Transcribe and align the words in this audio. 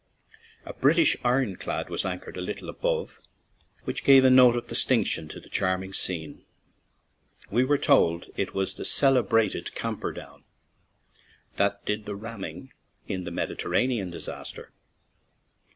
A 0.65 0.73
British 0.73 1.15
iron 1.23 1.57
clad 1.57 1.91
was 1.91 2.05
anchored 2.05 2.35
a 2.35 2.41
little 2.41 2.69
above, 2.69 3.21
which 3.83 4.03
gave 4.03 4.25
a 4.25 4.31
note 4.31 4.55
of 4.55 4.67
dis 4.67 4.83
tinction 4.83 5.29
to 5.29 5.39
the 5.39 5.47
charming 5.47 5.93
scene; 5.93 6.43
we 7.51 7.63
were 7.63 7.77
told 7.77 8.25
it 8.35 8.55
was 8.55 8.73
the 8.73 8.83
celebrated 8.83 9.75
Camperdown, 9.75 10.43
that 11.57 11.85
did 11.85 12.05
the 12.07 12.15
ramming 12.15 12.73
in 13.07 13.25
the 13.25 13.31
Mediterranean 13.31 14.09
disaster. 14.09 14.71